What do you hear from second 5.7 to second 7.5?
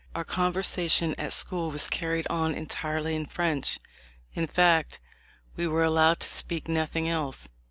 allowed to speak nothing else.